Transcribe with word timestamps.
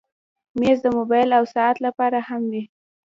مېز 0.59 0.77
د 0.83 0.87
موبایل 0.97 1.29
او 1.39 1.43
ساعت 1.53 1.77
لپاره 1.85 2.17
هم 2.27 2.41
وي. 2.51 2.63